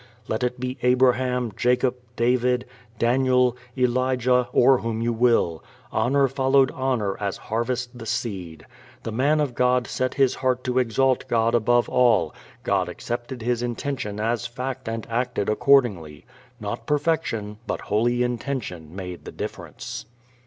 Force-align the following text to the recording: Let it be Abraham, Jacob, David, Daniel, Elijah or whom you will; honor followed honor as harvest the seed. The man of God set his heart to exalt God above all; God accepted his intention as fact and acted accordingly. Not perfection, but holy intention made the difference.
Let 0.27 0.41
it 0.43 0.59
be 0.59 0.79
Abraham, 0.81 1.51
Jacob, 1.55 1.93
David, 2.15 2.65
Daniel, 2.97 3.55
Elijah 3.77 4.49
or 4.51 4.79
whom 4.79 4.99
you 5.03 5.13
will; 5.13 5.63
honor 5.91 6.27
followed 6.27 6.71
honor 6.71 7.17
as 7.19 7.37
harvest 7.37 7.95
the 7.95 8.07
seed. 8.07 8.65
The 9.03 9.11
man 9.11 9.39
of 9.39 9.53
God 9.53 9.85
set 9.85 10.15
his 10.15 10.33
heart 10.33 10.63
to 10.63 10.79
exalt 10.79 11.27
God 11.27 11.53
above 11.53 11.87
all; 11.87 12.33
God 12.63 12.89
accepted 12.89 13.43
his 13.43 13.61
intention 13.61 14.19
as 14.19 14.47
fact 14.47 14.89
and 14.89 15.05
acted 15.07 15.49
accordingly. 15.49 16.25
Not 16.59 16.87
perfection, 16.87 17.59
but 17.67 17.81
holy 17.81 18.23
intention 18.23 18.95
made 18.95 19.25
the 19.25 19.31
difference. 19.31 20.07